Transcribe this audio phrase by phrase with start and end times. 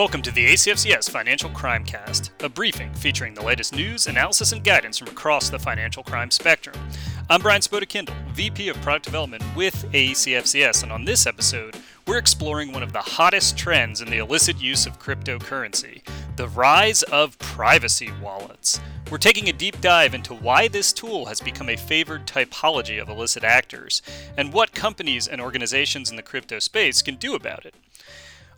[0.00, 4.64] Welcome to the ACFCS Financial Crime Cast, a briefing featuring the latest news, analysis, and
[4.64, 6.74] guidance from across the financial crime spectrum.
[7.28, 11.76] I'm Brian Spoda VP of Product Development with ACFCS, and on this episode,
[12.06, 16.00] we're exploring one of the hottest trends in the illicit use of cryptocurrency
[16.36, 18.80] the rise of privacy wallets.
[19.10, 23.10] We're taking a deep dive into why this tool has become a favored typology of
[23.10, 24.00] illicit actors,
[24.38, 27.74] and what companies and organizations in the crypto space can do about it.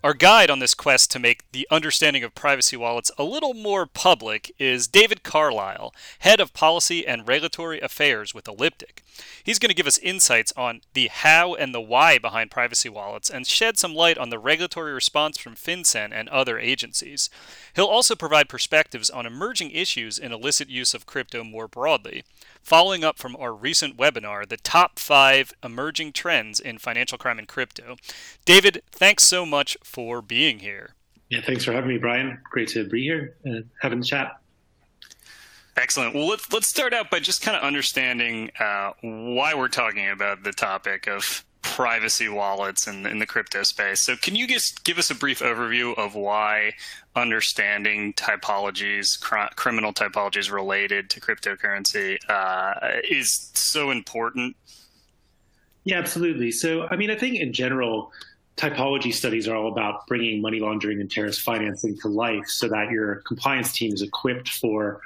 [0.03, 3.87] Our guide on this quest to make the understanding of privacy wallets a little more
[3.87, 9.05] public is David Carlisle, Head of Policy and Regulatory Affairs with Elliptic.
[9.45, 13.31] He's going to give us insights on the how and the why behind privacy wallets
[13.31, 17.31] and shed some light on the regulatory response from FinCEN and other agencies.
[17.77, 22.25] He'll also provide perspectives on emerging issues in illicit use of crypto more broadly
[22.63, 27.49] following up from our recent webinar, The Top 5 Emerging Trends in Financial Crime and
[27.49, 27.97] Crypto.
[28.45, 30.95] David, thanks so much for being here.
[31.29, 32.39] Yeah, thanks for having me, Brian.
[32.51, 34.39] Great to be here and having the chat.
[35.77, 36.15] Excellent.
[36.15, 40.43] Well, let's let's start out by just kind of understanding uh, why we're talking about
[40.43, 44.03] the topic of privacy wallets in, in the crypto space.
[44.03, 46.75] So, can you just give us a brief overview of why
[47.17, 54.55] understanding typologies, cr- criminal typologies related to cryptocurrency, uh, is so important?
[55.85, 56.53] Yeah, absolutely.
[56.53, 58.13] So, I mean, I think in general,
[58.59, 62.91] typology studies are all about bringing money laundering and terrorist financing to life so that
[62.91, 65.01] your compliance team is equipped for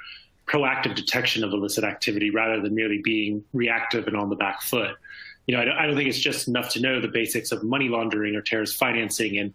[0.47, 4.91] proactive detection of illicit activity rather than merely being reactive and on the back foot
[5.47, 8.35] you know, I don't, think it's just enough to know the basics of money laundering
[8.35, 9.53] or terrorist financing and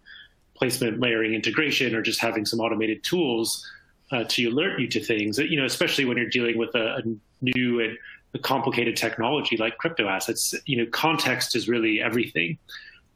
[0.55, 3.69] placement layering integration or just having some automated tools
[4.11, 5.37] uh, to alert you to things.
[5.37, 7.01] You know, especially when you're dealing with a, a
[7.41, 7.97] new and
[8.33, 10.55] a complicated technology like crypto assets.
[10.65, 12.57] You know, context is really everything.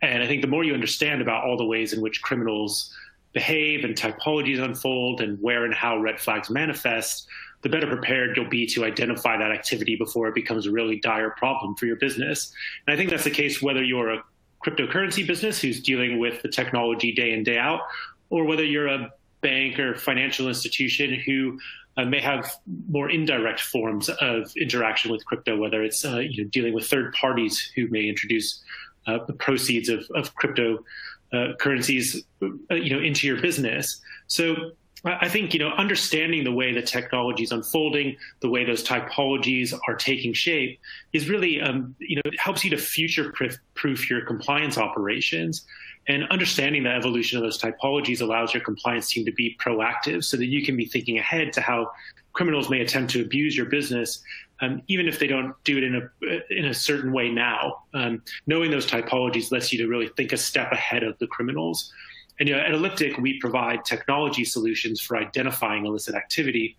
[0.02, 2.96] And I think the more you understand about all the ways in which criminals
[3.34, 7.28] behave and typologies unfold and where and how red flags manifest,
[7.68, 11.32] the better prepared you'll be to identify that activity before it becomes a really dire
[11.32, 12.54] problem for your business.
[12.86, 14.24] And I think that's the case whether you're a
[14.66, 17.82] cryptocurrency business who's dealing with the technology day in, day out,
[18.30, 19.12] or whether you're a
[19.42, 21.60] bank or financial institution who
[21.98, 22.56] uh, may have
[22.90, 27.14] more indirect forms of interaction with crypto, whether it's uh, you know, dealing with third
[27.16, 28.64] parties who may introduce
[29.08, 30.86] uh, the proceeds of, of crypto
[31.34, 34.00] uh, currencies uh, you know, into your business.
[34.28, 34.72] So
[35.06, 39.78] I think you know understanding the way the technology is unfolding, the way those typologies
[39.88, 40.80] are taking shape,
[41.14, 43.34] is really um, you know it helps you to future
[43.76, 45.66] proof your compliance operations.
[46.10, 50.38] And understanding the evolution of those typologies allows your compliance team to be proactive, so
[50.38, 51.92] that you can be thinking ahead to how
[52.32, 54.24] criminals may attempt to abuse your business,
[54.62, 57.84] um, even if they don't do it in a in a certain way now.
[57.94, 61.92] Um, knowing those typologies lets you to really think a step ahead of the criminals.
[62.40, 66.78] And you know, at Elliptic, we provide technology solutions for identifying illicit activity.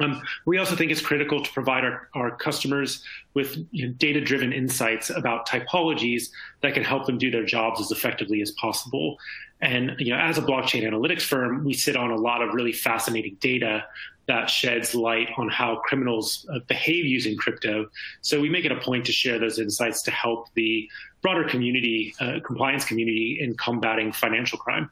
[0.00, 4.20] Um, we also think it's critical to provide our, our customers with you know, data
[4.20, 6.30] driven insights about typologies
[6.62, 9.18] that can help them do their jobs as effectively as possible.
[9.60, 12.72] And you know, as a blockchain analytics firm, we sit on a lot of really
[12.72, 13.84] fascinating data
[14.30, 17.74] that sheds light on how criminals uh, behave using crypto.
[18.20, 20.88] So we make it a point to share those insights to help the
[21.20, 24.88] broader community, uh, compliance community, in combating financial crime.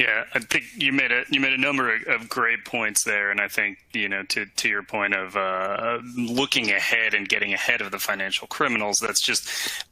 [0.00, 3.38] Yeah, I think you made a you made a number of great points there, and
[3.38, 7.82] I think you know to to your point of uh, looking ahead and getting ahead
[7.82, 8.98] of the financial criminals.
[8.98, 9.46] That's just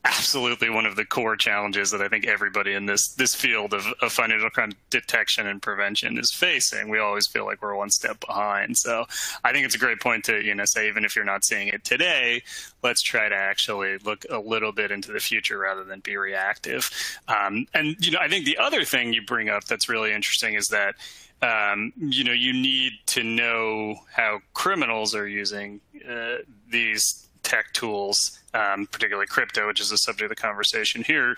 [0.07, 3.85] absolutely one of the core challenges that I think everybody in this this field of,
[4.01, 6.89] of financial crime detection and prevention is facing.
[6.89, 8.79] We always feel like we're one step behind.
[8.79, 9.05] So
[9.45, 11.69] I think it's a great point to you know say even if you're not seeing
[11.69, 12.45] it today,
[12.83, 16.91] let's try to actually look a little bit into the future rather than be reactive.
[17.29, 20.15] Um, and you know I think the other thing you bring up that's really really
[20.15, 20.95] interesting is that
[21.43, 26.37] um, you know you need to know how criminals are using uh,
[26.71, 31.37] these tech tools, um, particularly crypto, which is the subject of the conversation here,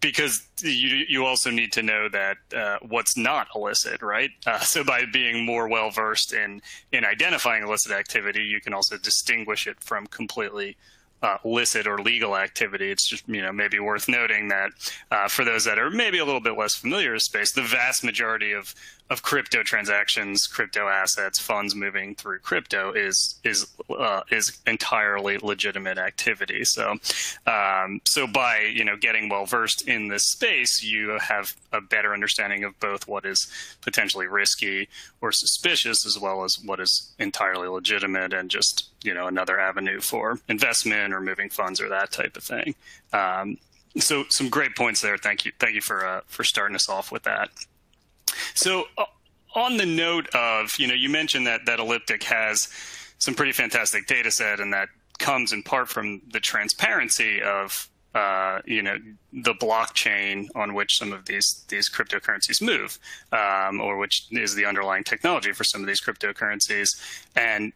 [0.00, 4.30] because you you also need to know that uh, what's not illicit, right?
[4.46, 6.62] Uh, so by being more well versed in
[6.92, 10.76] in identifying illicit activity, you can also distinguish it from completely
[11.22, 12.90] uh, illicit or legal activity.
[12.90, 14.70] It's just you know maybe worth noting that
[15.10, 18.04] uh, for those that are maybe a little bit less familiar with space, the vast
[18.04, 18.74] majority of
[19.12, 25.98] of crypto transactions, crypto assets, funds moving through crypto is is uh, is entirely legitimate
[25.98, 26.64] activity.
[26.64, 26.96] So,
[27.46, 32.14] um, so by you know getting well versed in this space, you have a better
[32.14, 33.48] understanding of both what is
[33.82, 34.88] potentially risky
[35.20, 40.00] or suspicious, as well as what is entirely legitimate and just you know another avenue
[40.00, 42.74] for investment or moving funds or that type of thing.
[43.12, 43.58] Um,
[43.98, 45.18] so, some great points there.
[45.18, 45.52] Thank you.
[45.60, 47.50] Thank you for uh, for starting us off with that.
[48.54, 49.04] So, uh,
[49.54, 52.68] on the note of, you know, you mentioned that that Elliptic has
[53.18, 58.60] some pretty fantastic data set, and that comes in part from the transparency of uh,
[58.66, 58.98] you know
[59.32, 62.98] the blockchain on which some of these these cryptocurrencies move,
[63.32, 67.00] um, or which is the underlying technology for some of these cryptocurrencies,
[67.36, 67.72] and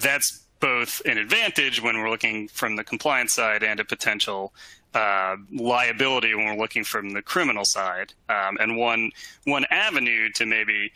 [0.00, 4.52] that's both an advantage when we're looking from the compliance side and a potential
[4.94, 8.12] uh, liability when we're looking from the criminal side.
[8.28, 9.10] Um, and one
[9.44, 10.92] one avenue to maybe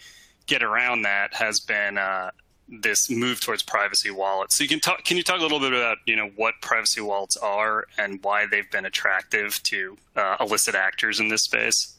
[0.46, 2.30] get around that has been uh,
[2.68, 4.56] this move towards privacy wallets.
[4.56, 5.04] So you can talk.
[5.04, 8.46] Can you talk a little bit about you know what privacy wallets are and why
[8.46, 11.96] they've been attractive to uh, illicit actors in this space?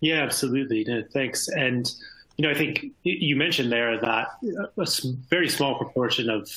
[0.00, 0.84] Yeah, absolutely.
[0.84, 1.48] No, thanks.
[1.48, 1.92] And
[2.36, 4.86] you know, I think you mentioned there that a
[5.28, 6.48] very small proportion of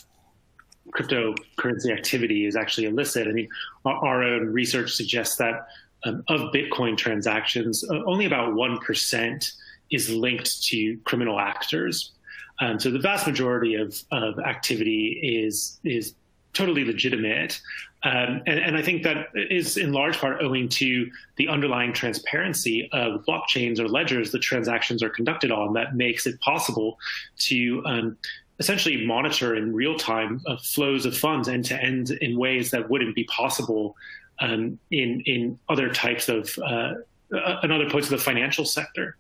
[0.89, 3.27] cryptocurrency activity is actually illicit.
[3.27, 3.47] I mean,
[3.85, 5.67] our own research suggests that
[6.03, 9.53] um, of Bitcoin transactions, uh, only about one percent
[9.91, 12.11] is linked to criminal actors.
[12.59, 16.15] Um, so the vast majority of, of activity is is
[16.53, 17.61] totally legitimate.
[18.03, 22.89] Um, and, and, I think that is in large part owing to the underlying transparency
[22.91, 26.97] of blockchains or ledgers the transactions are conducted on that makes it possible
[27.41, 28.17] to um,
[28.61, 32.87] essentially monitor in real time uh, flows of funds end to end in ways that
[32.91, 33.95] wouldn't be possible
[34.39, 36.93] um, in, in other types of uh,
[37.33, 39.17] uh, in other parts of the financial sector.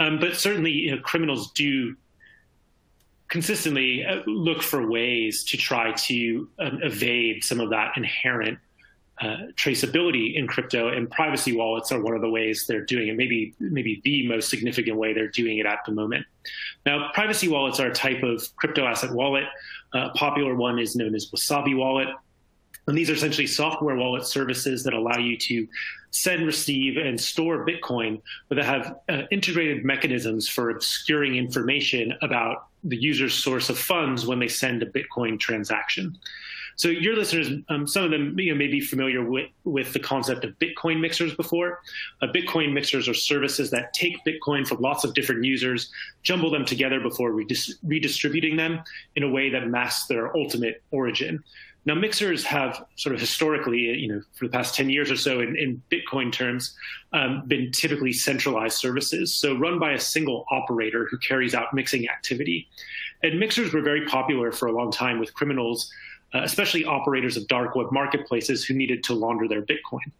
[0.00, 1.94] Um, but certainly, you know, criminals do
[3.28, 8.58] consistently uh, look for ways to try to um, evade some of that inherent
[9.20, 13.16] uh, traceability in crypto, and privacy wallets are one of the ways they're doing it.
[13.16, 16.24] Maybe maybe the most significant way they're doing it at the moment.
[16.86, 19.44] Now, privacy wallets are a type of crypto asset wallet.
[19.94, 22.08] Uh, a popular one is known as Wasabi Wallet.
[22.86, 25.68] And these are essentially software wallet services that allow you to
[26.10, 32.68] send, receive, and store Bitcoin, but that have uh, integrated mechanisms for obscuring information about
[32.84, 36.16] the user's source of funds when they send a Bitcoin transaction.
[36.80, 39.98] So your listeners, um, some of them you know, may be familiar with, with the
[39.98, 41.82] concept of Bitcoin mixers before.
[42.22, 45.92] Uh, Bitcoin mixers are services that take Bitcoin from lots of different users,
[46.22, 48.80] jumble them together before redis- redistributing them
[49.14, 51.44] in a way that masks their ultimate origin.
[51.84, 55.40] Now, mixers have sort of historically, you know, for the past 10 years or so
[55.40, 56.74] in, in Bitcoin terms,
[57.12, 59.34] um, been typically centralized services.
[59.34, 62.68] So run by a single operator who carries out mixing activity.
[63.22, 65.92] And mixers were very popular for a long time with criminals,
[66.34, 70.10] uh, especially operators of dark web marketplaces who needed to launder their Bitcoin.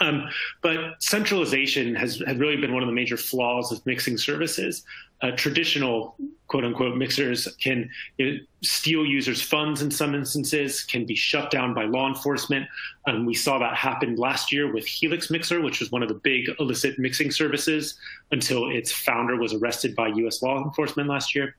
[0.00, 0.28] Um,
[0.62, 4.84] but centralization has, has really been one of the major flaws of mixing services.
[5.20, 6.16] Uh, traditional
[6.48, 7.88] quote unquote mixers can
[8.18, 12.66] you know, steal users' funds in some instances, can be shut down by law enforcement.
[13.06, 16.16] Um, we saw that happen last year with Helix Mixer, which was one of the
[16.16, 17.94] big illicit mixing services
[18.32, 21.54] until its founder was arrested by US law enforcement last year.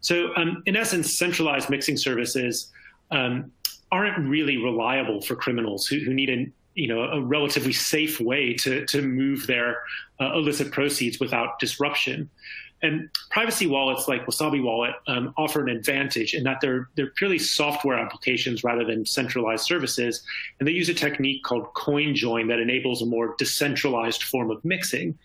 [0.00, 2.70] So, um, in essence, centralized mixing services
[3.10, 3.52] um,
[3.92, 8.54] aren't really reliable for criminals who, who need an you know a relatively safe way
[8.54, 9.78] to to move their
[10.20, 12.30] uh, illicit proceeds without disruption.
[12.82, 17.38] And privacy wallets like Wasabi Wallet um, offer an advantage in that they're they're purely
[17.38, 20.22] software applications rather than centralized services,
[20.58, 24.62] and they use a technique called coin join that enables a more decentralized form of
[24.64, 25.18] mixing.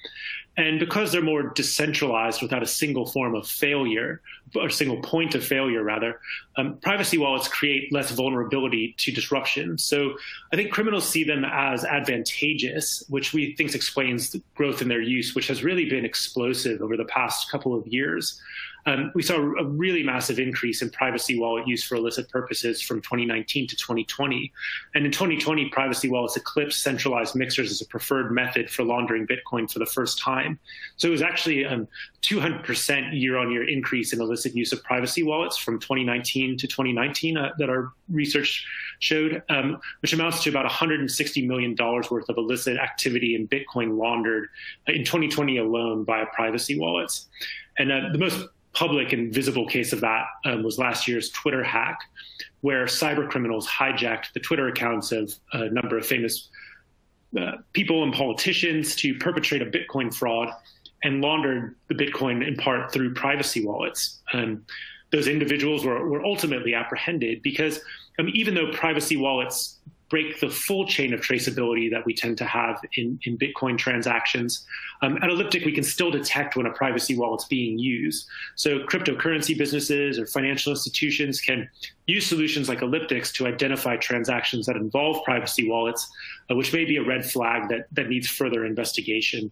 [0.58, 4.22] And because they're more decentralized without a single form of failure,
[4.54, 6.20] or single point of failure, rather,
[6.58, 9.78] um, privacy wallets create less vulnerability to disruption.
[9.78, 10.18] So
[10.52, 15.02] I think criminals see them as advantageous, which we think explains the growth in their
[15.02, 18.42] use, which has really been explosive over the past couple of years.
[18.86, 23.02] Um, we saw a really massive increase in privacy wallet use for illicit purposes from
[23.02, 24.52] 2019 to 2020.
[24.96, 29.72] And in 2020, privacy wallets eclipsed centralized mixers as a preferred method for laundering Bitcoin
[29.72, 30.60] for the first time.
[30.98, 31.88] So it was actually a
[32.22, 37.38] 200% year on year increase in illicit use of privacy wallets from 2019 to 2019
[37.38, 38.66] uh, that our research
[39.00, 44.50] showed, um, which amounts to about $160 million worth of illicit activity in Bitcoin laundered
[44.88, 47.28] in 2020 alone via privacy wallets.
[47.78, 51.64] And uh, the most public and visible case of that um, was last year's Twitter
[51.64, 52.00] hack,
[52.62, 56.50] where cyber criminals hijacked the Twitter accounts of a number of famous
[57.40, 60.50] uh, people and politicians to perpetrate a Bitcoin fraud
[61.04, 64.20] and laundered the Bitcoin in part through privacy wallets.
[64.34, 64.66] Um,
[65.12, 67.82] those individuals were, were ultimately apprehended because
[68.20, 69.80] um, even though privacy wallets
[70.12, 74.68] break the full chain of traceability that we tend to have in, in Bitcoin transactions.
[75.02, 78.28] Um, at Elliptic, we can still detect when a privacy wallet's being used.
[78.56, 81.68] So cryptocurrency businesses or financial institutions can
[82.08, 86.12] use solutions like Elliptic's to identify transactions that involve privacy wallets,
[86.52, 89.50] uh, which may be a red flag that, that needs further investigation.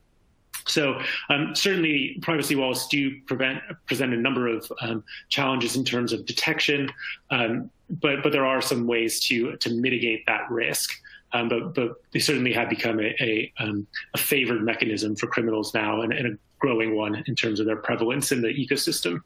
[0.69, 6.13] So um, certainly, privacy walls do prevent, present a number of um, challenges in terms
[6.13, 6.91] of detection,
[7.31, 10.91] um, but but there are some ways to to mitigate that risk.
[11.31, 15.73] Um, but but they certainly have become a a, um, a favored mechanism for criminals
[15.73, 19.21] now, and, and, a growing one in terms of their prevalence in the ecosystem.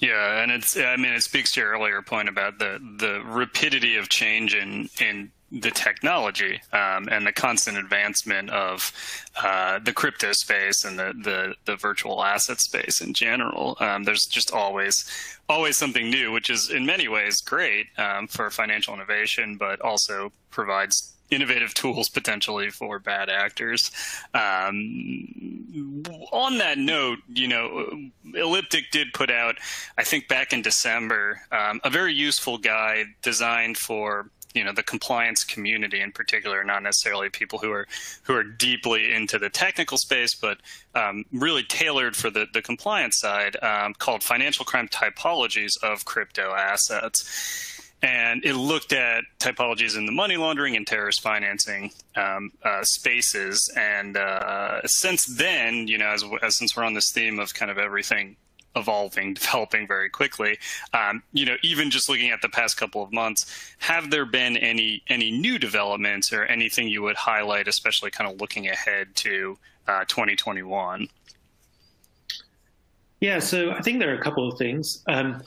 [0.00, 3.96] Yeah, and it's I mean it speaks to your earlier point about the the rapidity
[3.96, 5.30] of change in in
[5.60, 8.92] the technology um, and the constant advancement of
[9.42, 13.76] uh, the crypto space and the, the, the virtual asset space in general.
[13.80, 15.04] Um, there's just always
[15.48, 20.32] always something new, which is in many ways great um, for financial innovation, but also
[20.50, 23.90] provides innovative tools potentially for bad actors.
[24.34, 29.56] Um, on that note, you know, Elliptic did put out,
[29.98, 34.82] I think back in December, um, a very useful guide designed for you know the
[34.82, 37.86] compliance community in particular, not necessarily people who are
[38.24, 40.58] who are deeply into the technical space, but
[40.94, 46.54] um, really tailored for the the compliance side, um, called Financial Crime Typologies of Crypto
[46.54, 47.68] Assets.
[48.04, 53.72] And it looked at typologies in the money laundering and terrorist financing um, uh, spaces.
[53.76, 57.70] And uh, since then, you know, as, as since we're on this theme of kind
[57.70, 58.36] of everything
[58.76, 60.58] evolving, developing very quickly.
[60.92, 64.56] Um, you know, even just looking at the past couple of months, have there been
[64.56, 69.58] any any new developments or anything you would highlight, especially kind of looking ahead to
[69.88, 71.08] uh, 2021?
[73.20, 75.02] Yeah, so I think there are a couple of things.
[75.06, 75.42] Um,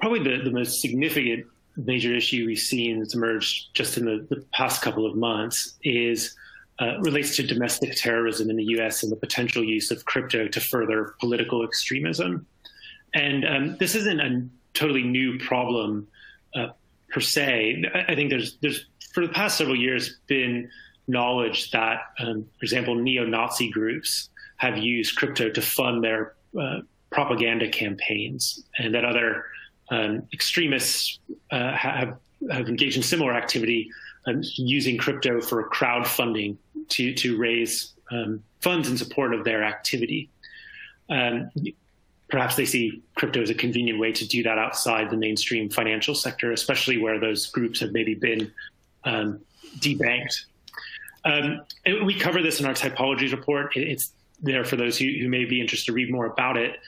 [0.00, 4.42] probably the, the most significant major issue we've seen that's emerged just in the, the
[4.52, 6.34] past couple of months is
[6.80, 10.60] uh, relates to domestic terrorism in the US and the potential use of crypto to
[10.60, 12.46] further political extremism.
[13.14, 16.06] And um, this isn't a totally new problem
[16.54, 16.68] uh,
[17.10, 17.82] per se.
[17.94, 20.70] I think there's, there's, for the past several years, been
[21.08, 26.80] knowledge that, um, for example, neo Nazi groups have used crypto to fund their uh,
[27.10, 29.44] propaganda campaigns, and that other
[29.90, 31.18] um, extremists
[31.50, 32.18] uh, have,
[32.50, 33.90] have engaged in similar activity
[34.56, 36.56] using crypto for crowdfunding
[36.88, 40.30] to to raise um, funds in support of their activity.
[41.10, 41.50] Um,
[42.28, 46.14] perhaps they see crypto as a convenient way to do that outside the mainstream financial
[46.14, 48.52] sector, especially where those groups have maybe been
[49.04, 49.40] um,
[49.78, 50.44] debanked.
[51.24, 51.62] Um,
[52.04, 53.76] we cover this in our typologies report.
[53.76, 56.78] It's there for those who, who may be interested to read more about it.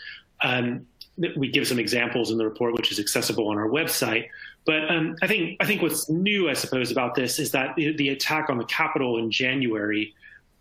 [0.42, 0.86] Um,
[1.36, 4.28] we give some examples in the report, which is accessible on our website.
[4.64, 8.08] But um, I think I think what's new, I suppose, about this is that the,
[8.08, 10.14] attack on the Capitol in January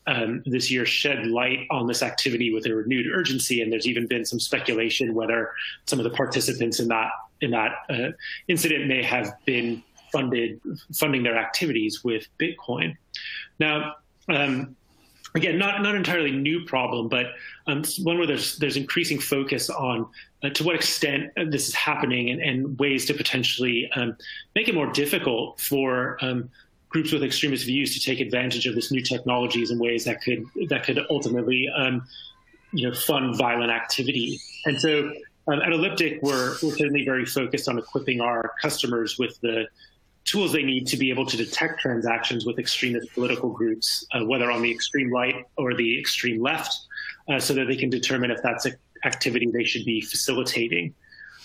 [0.08, 4.08] um, this year shed light on this activity with a renewed urgency, and there's even
[4.08, 5.52] been some speculation whether
[5.86, 7.12] some of the participants in that
[7.42, 8.12] in that uh,
[8.48, 10.60] incident may have been funded
[10.96, 12.96] funding their activities with Bitcoin.
[13.60, 13.96] Now.
[14.28, 14.76] Um,
[15.36, 17.28] again, not not entirely new problem, but
[17.68, 20.08] um, one where there's there's increasing focus on
[20.44, 24.16] uh, to what extent this is happening and, and ways to potentially um,
[24.56, 26.50] make it more difficult for um,
[26.90, 30.44] groups with extremist views to take advantage of this new technologies in ways that could
[30.70, 32.06] that could ultimately um,
[32.72, 34.40] you know fund violent activity.
[34.66, 35.12] And so
[35.48, 39.68] um, at Elliptic, we're, we're certainly very focused on equipping our customers with the
[40.26, 44.52] tools they need to be able to detect transactions with extremist political groups, uh, whether
[44.52, 46.76] on the extreme right or the extreme left,
[47.30, 48.76] uh, so that they can determine if that's an
[49.06, 50.94] activity they should be facilitating.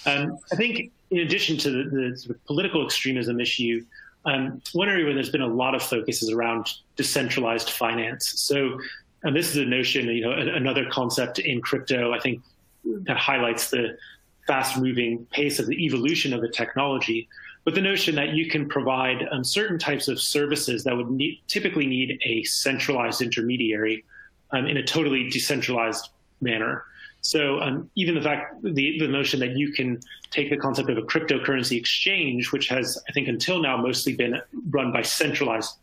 [0.06, 3.84] Um, I think, in addition to the, the sort of political extremism issue,
[4.26, 8.40] um, one area where there's been a lot of focus is around decentralized finance.
[8.40, 8.78] So,
[9.22, 12.42] and this is a notion, you know, another concept in crypto, I think,
[12.84, 13.96] that highlights the
[14.46, 17.28] fast moving pace of the evolution of the technology
[17.64, 21.18] but the notion that you can provide um, certain types of services that would
[21.48, 24.04] typically need a centralized intermediary
[24.50, 26.10] um, in a totally decentralized
[26.42, 26.84] manner.
[27.24, 29.98] So um, even the fact, the, the notion that you can
[30.30, 34.38] take the concept of a cryptocurrency exchange, which has, I think, until now mostly been
[34.68, 35.78] run by centralized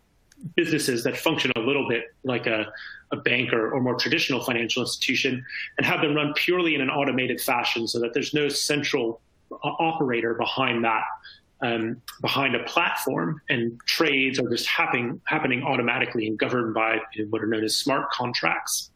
[0.55, 2.71] businesses that function a little bit like a,
[3.11, 5.43] a bank or, or more traditional financial institution,
[5.77, 9.19] and have them run purely in an automated fashion so that there's no central
[9.63, 11.03] operator behind that
[11.61, 16.99] um, behind a platform, and trades are just happening happening automatically and governed by
[17.31, 18.90] what are known as smart contracts.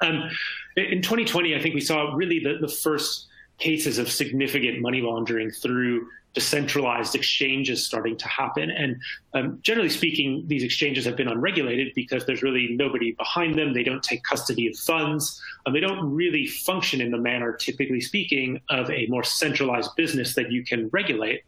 [0.00, 0.30] Um,
[0.76, 3.26] in 2020, I think we saw really the, the first
[3.58, 8.70] cases of significant money laundering through decentralized exchanges starting to happen.
[8.70, 8.96] And
[9.34, 13.74] um, generally speaking, these exchanges have been unregulated because there's really nobody behind them.
[13.74, 15.40] They don't take custody of funds.
[15.66, 20.34] Um, they don't really function in the manner, typically speaking, of a more centralized business
[20.34, 21.42] that you can regulate.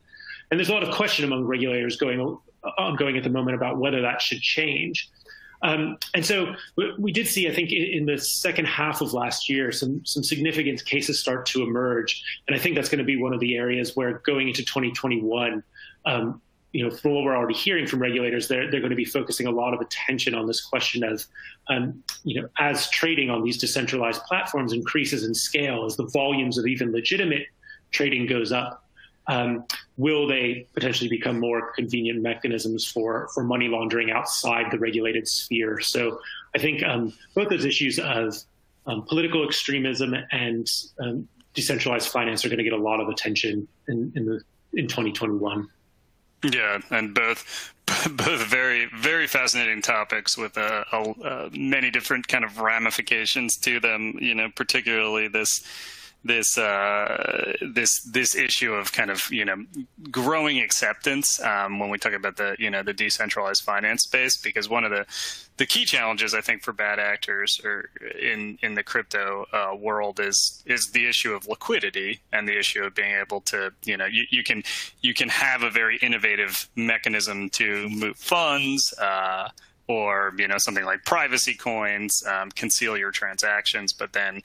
[0.50, 2.38] And there's a lot of question among regulators going
[2.78, 5.10] ongoing at the moment about whether that should change.
[5.64, 6.54] Um, and so
[6.98, 10.84] we did see, I think, in the second half of last year, some some significant
[10.84, 13.96] cases start to emerge, and I think that's going to be one of the areas
[13.96, 15.64] where going into 2021.
[16.04, 16.40] Um,
[16.72, 19.46] you know, from what we're already hearing from regulators, they're, they're going to be focusing
[19.46, 21.24] a lot of attention on this question of,
[21.68, 26.58] um, you know, as trading on these decentralized platforms increases in scale, as the volumes
[26.58, 27.46] of even legitimate
[27.92, 28.83] trading goes up,
[29.26, 29.64] um,
[29.96, 35.80] will they potentially become more convenient mechanisms for, for money laundering outside the regulated sphere?
[35.80, 36.20] So
[36.54, 38.36] I think um, both those issues of
[38.86, 43.66] um, political extremism and um, decentralized finance are going to get a lot of attention
[43.88, 44.40] in, in, the,
[44.74, 45.68] in 2021.
[46.52, 47.72] Yeah, and both
[48.16, 54.18] both very very fascinating topics with uh, uh, many different kind of ramifications to them.
[54.20, 55.64] You know, particularly this
[56.24, 59.64] this uh, this this issue of kind of you know
[60.10, 64.68] growing acceptance um, when we talk about the you know the decentralized finance space because
[64.68, 65.04] one of the
[65.58, 70.18] the key challenges I think for bad actors or in in the crypto uh, world
[70.18, 74.06] is is the issue of liquidity and the issue of being able to you know
[74.06, 74.62] you, you can
[75.02, 78.94] you can have a very innovative mechanism to move funds.
[78.98, 79.48] Uh,
[79.86, 84.40] or you know something like privacy coins um, conceal your transactions but then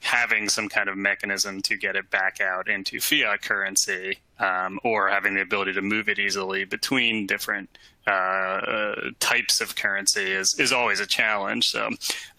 [0.00, 5.08] having some kind of mechanism to get it back out into fiat currency um, or
[5.08, 7.68] having the ability to move it easily between different
[8.06, 11.66] uh, uh, types of currency is, is always a challenge.
[11.66, 11.88] So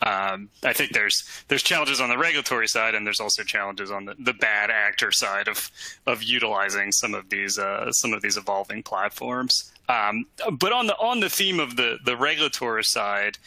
[0.02, 4.06] um, I think there's there's challenges on the regulatory side, and there's also challenges on
[4.06, 5.70] the, the bad actor side of
[6.06, 9.74] of utilizing some of these uh, some of these evolving platforms.
[9.90, 13.38] Um, but on the on the theme of the the regulatory side,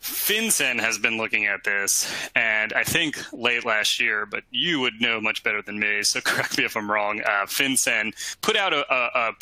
[0.00, 5.00] FinCEN has been looking at this, and I think late last year, but you would
[5.00, 7.20] know much better than me, so correct me if I'm wrong.
[7.20, 9.32] Uh, FinCEN put out a, a, a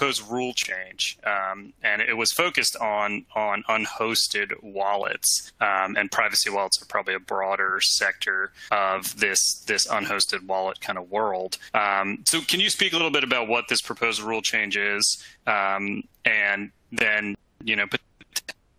[0.00, 6.50] proposed rule change, um, and it was focused on on unhosted wallets, um, and privacy
[6.50, 11.58] wallets are probably a broader sector of this this unhosted wallet kind of world.
[11.74, 15.22] Um, so, can you speak a little bit about what this proposed rule change is,
[15.46, 17.86] um, and then you know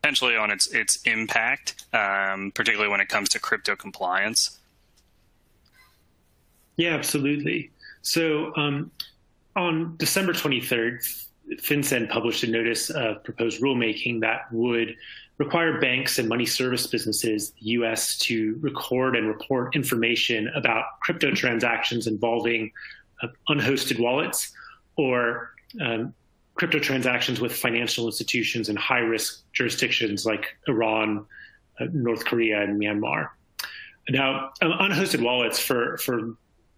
[0.01, 4.59] potentially on its its impact, um, particularly when it comes to crypto compliance?
[6.77, 7.69] Yeah, absolutely.
[8.01, 8.91] So um,
[9.55, 11.25] on December 23rd,
[11.57, 14.95] FinCEN published a notice of proposed rulemaking that would
[15.37, 21.31] require banks and money service businesses, the U.S., to record and report information about crypto
[21.33, 22.71] transactions involving
[23.21, 24.51] uh, unhosted wallets
[24.97, 26.13] or um,
[26.55, 31.25] crypto transactions with financial institutions in high risk jurisdictions like Iran,
[31.79, 33.29] uh, North Korea, and Myanmar.
[34.09, 36.35] Now, unhosted wallets for, for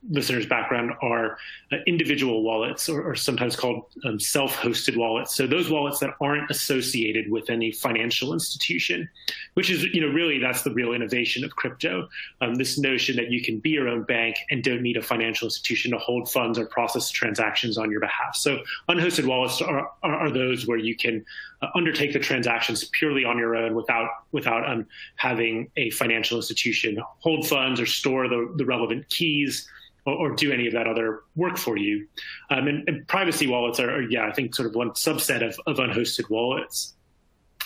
[0.09, 1.37] listeners' background are
[1.71, 5.35] uh, individual wallets, or, or sometimes called um, self-hosted wallets.
[5.35, 9.09] So those wallets that aren't associated with any financial institution,
[9.53, 12.07] which is, you know, really that's the real innovation of crypto.
[12.41, 15.47] Um, this notion that you can be your own bank and don't need a financial
[15.47, 18.35] institution to hold funds or process transactions on your behalf.
[18.35, 21.25] So unhosted wallets are, are, are those where you can
[21.61, 24.85] uh, undertake the transactions purely on your own without without um,
[25.15, 29.67] having a financial institution hold funds or store the, the relevant keys
[30.05, 32.07] or, or, do any of that other work for you.
[32.49, 35.59] Um, and, and, privacy wallets are, are, yeah, I think sort of one subset of,
[35.65, 36.93] of unhosted wallets.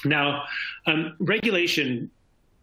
[0.05, 0.43] Now,
[0.85, 2.11] um, regulation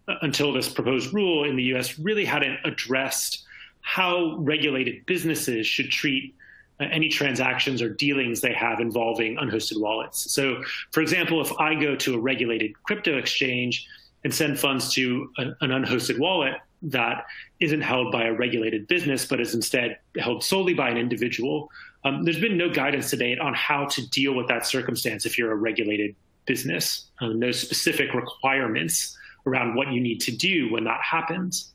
[0.06, 3.44] uh, until this proposed rule in the US really hadn't addressed
[3.80, 6.34] how regulated businesses should treat
[6.80, 10.32] uh, any transactions or dealings they have involving unhosted wallets.
[10.32, 13.86] So, for example, if I go to a regulated crypto exchange
[14.24, 17.26] and send funds to an, an unhosted wallet, that
[17.60, 21.70] isn't held by a regulated business, but is instead held solely by an individual.
[22.04, 25.38] Um, there's been no guidance to date on how to deal with that circumstance if
[25.38, 27.06] you're a regulated business.
[27.20, 29.16] Um, no specific requirements
[29.46, 31.72] around what you need to do when that happens.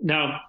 [0.00, 0.40] Now,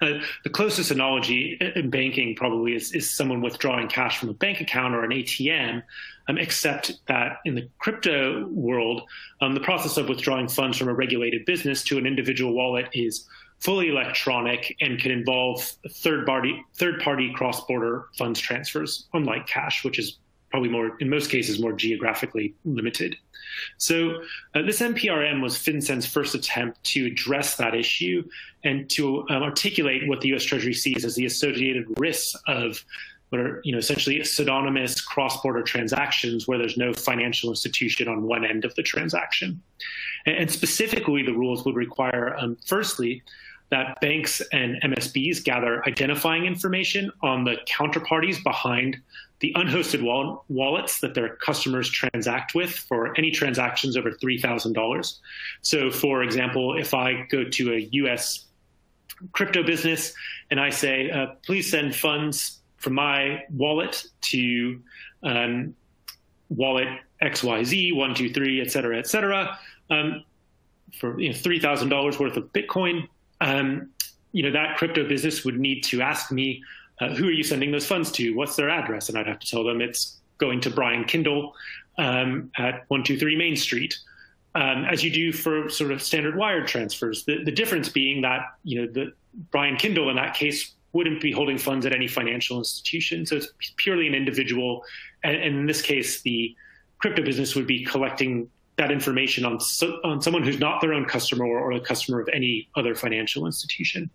[0.00, 4.60] uh, the closest analogy in banking probably is, is someone withdrawing cash from a bank
[4.60, 5.82] account or an ATM,
[6.28, 9.02] um, except that in the crypto world,
[9.40, 13.26] um, the process of withdrawing funds from a regulated business to an individual wallet is
[13.60, 19.84] fully electronic and can involve third party third party cross border funds transfers, unlike cash,
[19.84, 20.18] which is
[20.50, 23.16] probably more in most cases more geographically limited.
[23.78, 24.22] So
[24.54, 28.22] uh, this NPRM was FinCEN's first attempt to address that issue
[28.64, 30.44] and to um, articulate what the U.S.
[30.44, 32.84] Treasury sees as the associated risks of
[33.30, 38.44] what are you know essentially pseudonymous cross-border transactions where there's no financial institution on one
[38.44, 39.60] end of the transaction.
[40.26, 43.22] And, and specifically, the rules would require, um, firstly,
[43.70, 48.96] that banks and MSBs gather identifying information on the counterparties behind
[49.40, 55.18] the unhosted wall- wallets that their customers transact with for any transactions over $3,000.
[55.62, 58.46] So, for example, if I go to a US
[59.32, 60.14] crypto business
[60.50, 64.80] and I say, uh, please send funds from my wallet to
[65.24, 65.74] um,
[66.50, 66.86] wallet
[67.20, 69.58] XYZ, 123, et cetera, et cetera,
[69.90, 70.22] um,
[70.96, 73.08] for you know, $3,000 worth of Bitcoin,
[73.40, 73.90] um,
[74.30, 76.62] you know, that crypto business would need to ask me,
[77.00, 78.36] uh, who are you sending those funds to?
[78.36, 79.08] What's their address?
[79.08, 81.54] And I'd have to tell them it's going to Brian Kindle
[81.98, 83.98] um, at 123 Main Street.
[84.54, 87.24] Um, as you do for sort of standard wire transfers.
[87.24, 89.12] The, the difference being that you know the
[89.50, 93.52] Brian Kindle in that case wouldn't be holding funds at any financial institution, so it's
[93.76, 94.70] purely an individual.
[95.22, 96.38] And, and in this case, the
[97.00, 98.48] crypto business would be collecting
[98.80, 99.58] that information on
[100.04, 103.46] on someone who's not their own customer or, or a customer of any other financial
[103.46, 104.10] institution.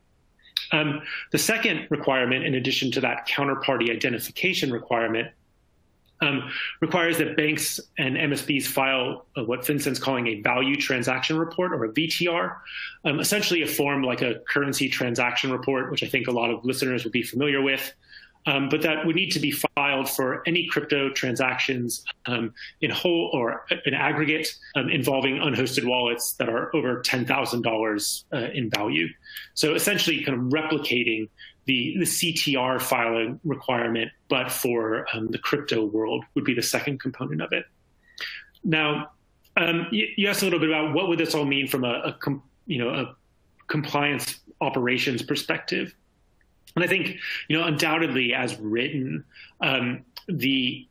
[0.72, 5.28] Um, the second requirement, in addition to that counterparty identification requirement,
[6.22, 11.74] um, requires that banks and MSBs file uh, what FinCEN's calling a value transaction report
[11.74, 12.58] or a VTR,
[13.06, 16.64] um, essentially a form like a currency transaction report, which I think a lot of
[16.64, 17.94] listeners would be familiar with.
[18.48, 23.30] Um, but that would need to be filed for any crypto transactions um, in whole
[23.34, 29.08] or in aggregate um, involving unhosted wallets that are over $10,000 uh, in value.
[29.54, 31.30] So essentially, kind of replicating
[31.66, 37.00] the, the CTR filing requirement, but for um, the crypto world would be the second
[37.00, 37.66] component of it.
[38.64, 39.12] Now,
[39.58, 41.90] um, you, you, asked a little bit about what would this all mean from a,
[41.90, 42.18] a
[42.68, 43.16] you know a
[43.68, 45.94] compliance operations perspective,
[46.76, 49.26] and I think you know undoubtedly as written,
[49.60, 50.88] um, the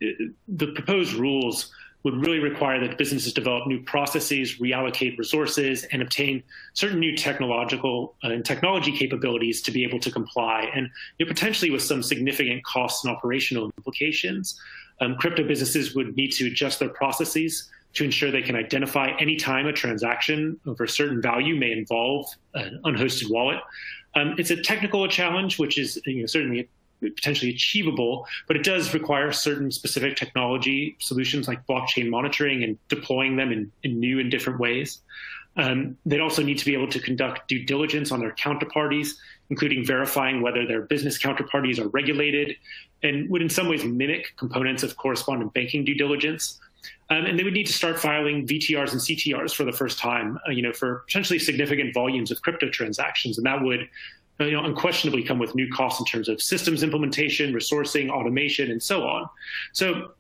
[0.49, 1.73] the proposed rules
[2.03, 8.15] would really require that businesses develop new processes, reallocate resources, and obtain certain new technological
[8.25, 12.03] uh, and technology capabilities to be able to comply, and you know, potentially with some
[12.03, 14.61] significant costs and operational implications.
[15.03, 19.37] Um, crypto businesses would need to adjust their processes to ensure they can identify any
[19.37, 23.59] time a transaction over a certain value may involve an unhosted wallet.
[24.15, 26.69] Um, it's a technical challenge, which is you know, certainly
[27.01, 33.37] potentially achievable, but it does require certain specific technology solutions like blockchain monitoring and deploying
[33.37, 35.01] them in, in new and different ways.
[35.57, 39.15] Um, they'd also need to be able to conduct due diligence on their counterparties,
[39.51, 42.57] including verifying whether their business counterparties are regulated
[43.03, 46.61] and would in some ways mimic components of correspondent banking due diligence.
[47.11, 50.39] Um, and they would need to start filing VTRs and CTRs for the first time,
[50.47, 53.89] uh, you know, for potentially significant volumes of crypto transactions, and that would
[54.45, 58.83] you know, unquestionably come with new costs in terms of systems implementation, resourcing, automation, and
[58.83, 59.29] so on.
[59.73, 60.13] So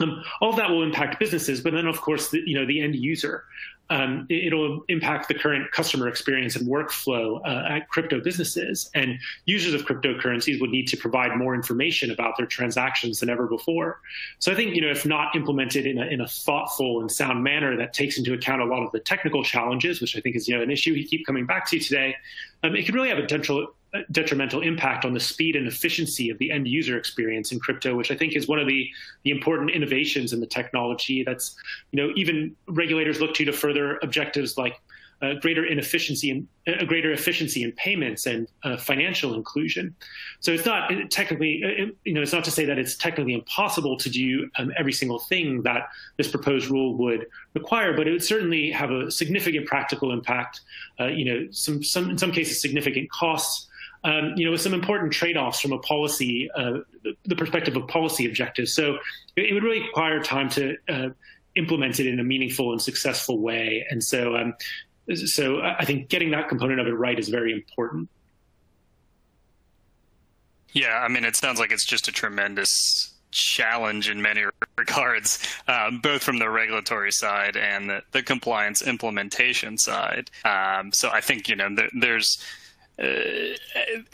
[0.00, 2.94] um, all that will impact businesses, but then of course, the, you know, the end
[2.96, 3.44] user
[3.88, 8.90] um, it, will impact the current customer experience and workflow uh, at crypto businesses.
[8.94, 13.46] And users of cryptocurrencies would need to provide more information about their transactions than ever
[13.46, 14.00] before.
[14.38, 17.44] So I think, you know, if not implemented in a, in a thoughtful and sound
[17.44, 20.48] manner that takes into account a lot of the technical challenges, which I think is,
[20.48, 22.16] you know, an issue we keep coming back to today,
[22.62, 23.74] um, it could really have a potential
[24.10, 28.10] detrimental impact on the speed and efficiency of the end user experience in crypto, which
[28.10, 28.88] I think is one of the,
[29.22, 31.22] the important innovations in the technology.
[31.22, 31.56] That's,
[31.92, 34.80] you know, even regulators look to to further objectives like
[35.22, 39.94] uh, greater inefficiency and a greater efficiency in payments and uh, financial inclusion.
[40.40, 43.96] So it's not technically, uh, you know, it's not to say that it's technically impossible
[43.98, 48.24] to do um, every single thing that this proposed rule would require, but it would
[48.24, 50.60] certainly have a significant practical impact.
[51.00, 53.68] Uh, you know, some, some in some cases significant costs
[54.04, 56.78] um, you know, with some important trade-offs from a policy, uh,
[57.24, 58.72] the perspective of policy objectives.
[58.72, 58.98] So
[59.34, 61.08] it, would really require time to uh,
[61.56, 63.84] implement it in a meaningful and successful way.
[63.90, 64.54] And so, um,
[65.14, 68.08] so I think getting that component of it right is very important.
[70.72, 74.44] Yeah, I mean, it sounds like it's just a tremendous challenge in many
[74.78, 75.38] regards,
[75.68, 80.30] um, both from the regulatory side and the, the compliance implementation side.
[80.44, 82.38] Um, so I think you know there, there's
[82.98, 83.54] uh,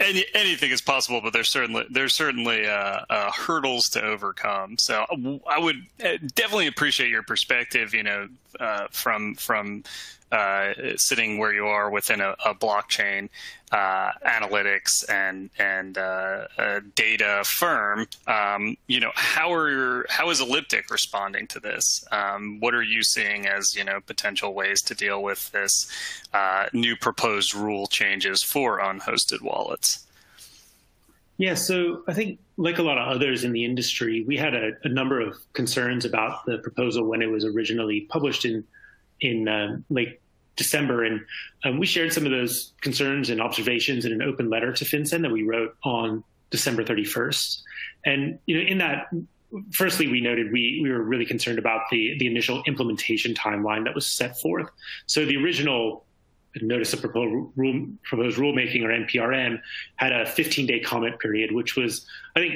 [0.00, 4.76] any, anything is possible, but there's certainly there's certainly uh, uh, hurdles to overcome.
[4.78, 5.06] So
[5.48, 7.94] I would uh, definitely appreciate your perspective.
[7.94, 8.28] You know,
[8.58, 9.84] uh, from from
[10.32, 13.28] uh, sitting where you are within a, a blockchain
[13.70, 16.46] uh, analytics and and uh,
[16.94, 22.04] data firm, um, you know how are how is Elliptic responding to this?
[22.10, 25.90] Um, what are you seeing as you know potential ways to deal with this
[26.32, 30.06] uh, new proposed rule changes for unhosted wallets?
[31.36, 34.72] Yeah, so I think like a lot of others in the industry, we had a,
[34.84, 38.64] a number of concerns about the proposal when it was originally published in
[39.20, 40.20] in uh, late
[40.56, 41.20] December, and
[41.64, 45.22] um, we shared some of those concerns and observations in an open letter to FinCEN
[45.22, 47.62] that we wrote on December 31st.
[48.04, 49.06] And you know, in that,
[49.70, 53.94] firstly, we noted we we were really concerned about the the initial implementation timeline that
[53.94, 54.68] was set forth.
[55.06, 56.04] So the original
[56.60, 59.58] notice of proposed, rule, proposed rulemaking or NPRM
[59.96, 62.54] had a 15 day comment period, which was, I think,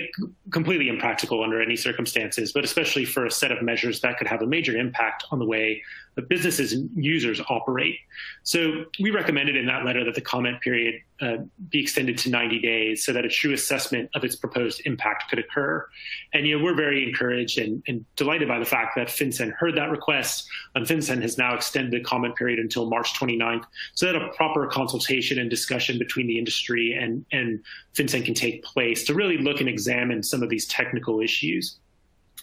[0.52, 4.40] completely impractical under any circumstances, but especially for a set of measures that could have
[4.40, 5.82] a major impact on the way
[6.14, 7.98] that businesses and users operate.
[8.42, 11.38] So we recommended in that letter that the comment period uh,
[11.70, 15.38] be extended to 90 days so that a true assessment of its proposed impact could
[15.38, 15.86] occur.
[16.32, 19.76] And you know, we're very encouraged and, and delighted by the fact that FinCEN heard
[19.76, 20.46] that request.
[20.74, 24.66] And FinCEN has now extended the comment period until March 29th so that a proper
[24.66, 27.62] consultation and discussion between the industry and, and
[27.94, 31.76] FinCEN can take place to really look examine some of these technical issues.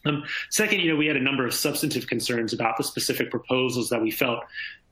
[0.06, 3.90] Um, second, you know, we had a number of substantive concerns about the specific proposals
[3.90, 4.44] that we felt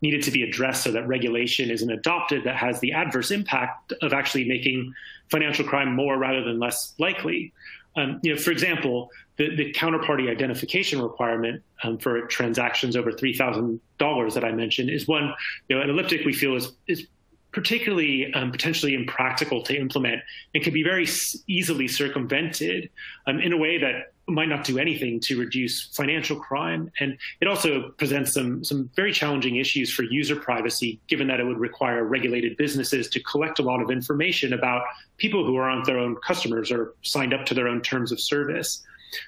[0.01, 4.13] needed to be addressed so that regulation isn't adopted that has the adverse impact of
[4.13, 4.93] actually making
[5.29, 7.53] financial crime more rather than less likely.
[7.97, 13.35] Um, you know, for example, the, the counterparty identification requirement um, for transactions over three
[13.35, 15.33] thousand dollars that I mentioned is one.
[15.67, 17.07] You know, at Elliptic we feel is is
[17.51, 20.21] particularly um, potentially impractical to implement
[20.53, 21.07] and can be very
[21.47, 22.89] easily circumvented
[23.27, 26.91] um, in a way that might not do anything to reduce financial crime.
[26.99, 31.43] And it also presents some, some very challenging issues for user privacy, given that it
[31.43, 34.83] would require regulated businesses to collect a lot of information about
[35.17, 38.83] people who aren't their own customers or signed up to their own terms of service.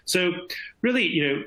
[0.05, 0.31] So
[0.81, 1.43] really, you know,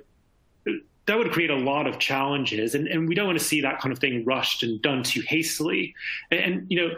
[1.06, 3.80] that would create a lot of challenges and, and we don't want to see that
[3.80, 5.94] kind of thing rushed and done too hastily.
[6.30, 6.94] and, and you know,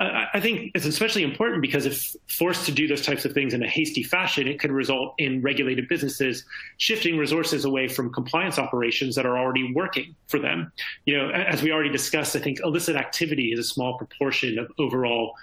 [0.00, 3.62] I think it's especially important because if forced to do those types of things in
[3.62, 6.44] a hasty fashion, it could result in regulated businesses
[6.78, 10.72] shifting resources away from compliance operations that are already working for them.
[11.04, 14.72] You know, as we already discussed, I think illicit activity is a small proportion of
[14.78, 15.34] overall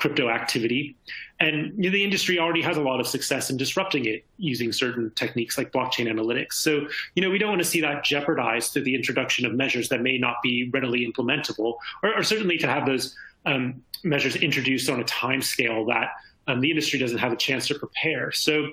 [0.00, 0.96] crypto activity.
[1.38, 4.72] And you know, the industry already has a lot of success in disrupting it using
[4.72, 6.54] certain techniques like blockchain analytics.
[6.54, 9.88] So, you know, we don't want to see that jeopardized through the introduction of measures
[9.90, 13.14] that may not be readily implementable, or, or certainly to have those
[13.46, 16.10] um, measures introduced on a time scale that
[16.46, 18.32] um, the industry doesn't have a chance to prepare.
[18.32, 18.68] So,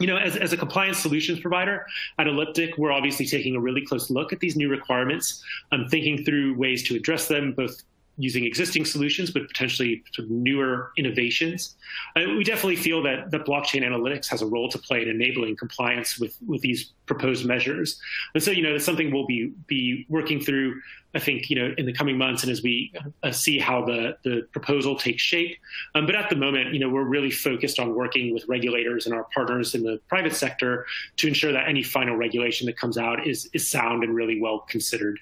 [0.00, 1.86] you know, as, as a compliance solutions provider
[2.18, 6.24] at Elliptic, we're obviously taking a really close look at these new requirements, um, thinking
[6.24, 7.82] through ways to address them, both
[8.16, 11.76] using existing solutions, but potentially sort of newer innovations.
[12.16, 15.56] Uh, we definitely feel that, that blockchain analytics has a role to play in enabling
[15.56, 18.00] compliance with, with these proposed measures.
[18.34, 20.80] And so, you know, that's something we'll be, be working through,
[21.14, 24.16] I think, you know, in the coming months and as we uh, see how the,
[24.22, 25.56] the proposal takes shape.
[25.94, 29.14] Um, but at the moment, you know, we're really focused on working with regulators and
[29.14, 33.26] our partners in the private sector to ensure that any final regulation that comes out
[33.26, 35.18] is, is sound and really well considered.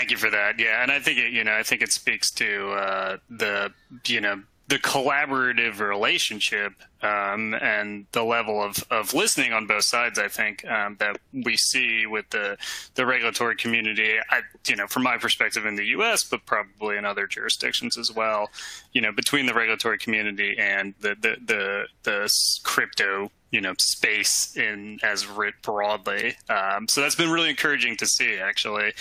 [0.00, 0.58] Thank you for that.
[0.58, 3.70] Yeah, and I think it, you know, I think it speaks to uh, the
[4.06, 10.18] you know the collaborative relationship um, and the level of, of listening on both sides,
[10.18, 12.58] I think um, that we see with the
[12.94, 14.16] the regulatory community.
[14.30, 18.12] I, you know, from my perspective in the U.S., but probably in other jurisdictions as
[18.12, 18.50] well.
[18.92, 24.56] You know, between the regulatory community and the the the, the crypto you know space
[24.56, 26.36] in as writ broadly.
[26.48, 28.92] Um, so that's been really encouraging to see actually.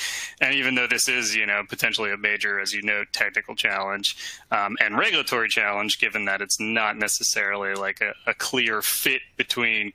[0.42, 4.18] And even though this is you know potentially a major, as you know, technical challenge
[4.52, 9.92] um, and regulatory challenge, given that it's not necessarily like a, a, clear fit between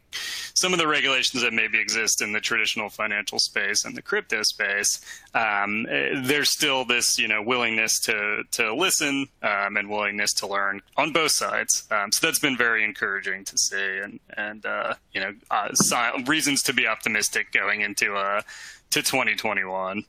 [0.54, 4.42] some of the regulations that maybe exist in the traditional financial space and the crypto
[4.42, 5.00] space,
[5.34, 10.80] um, there's still this you know willingness to to listen um, and willingness to learn
[10.96, 11.84] on both sides.
[11.90, 15.68] Um, so that's been very encouraging to see and and uh, you know uh,
[16.26, 18.42] reasons to be optimistic going into uh,
[18.90, 20.04] to 2021.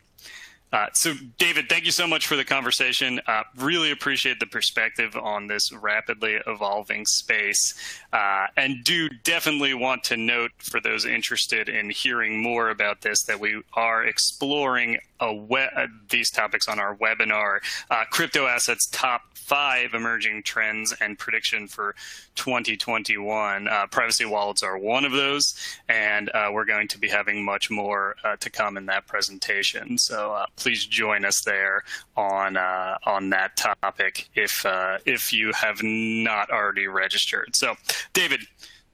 [0.73, 3.21] Uh, so, David, thank you so much for the conversation.
[3.28, 7.73] Uh, really appreciate the perspective on this rapidly evolving space.
[8.12, 13.23] Uh, and do definitely want to note for those interested in hearing more about this
[13.23, 19.21] that we are exploring we- uh, these topics on our webinar uh, Crypto Assets Top
[19.34, 21.95] Five Emerging Trends and Prediction for
[22.36, 23.67] 2021.
[23.67, 25.56] Uh, privacy wallets are one of those,
[25.88, 29.97] and we're going to be having much more to come in that presentation.
[29.97, 31.84] So, please join us there
[32.17, 37.56] on uh, on that topic if uh, if you have not already registered.
[37.56, 37.75] So,
[38.13, 38.41] David,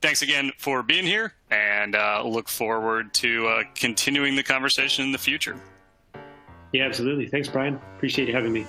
[0.02, 5.12] thanks again for being here, and uh, look forward to uh, continuing the conversation in
[5.12, 5.56] the future.
[6.72, 7.28] Yeah, absolutely.
[7.28, 7.80] Thanks, Brian.
[7.98, 8.66] Appreciate you having me.